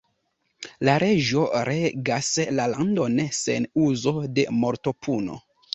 [0.89, 5.43] La reĝo regas la landon sen uzo de mortopuno.